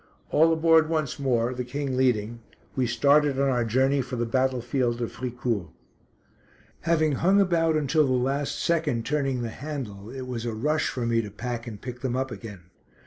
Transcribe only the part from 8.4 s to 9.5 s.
second turning the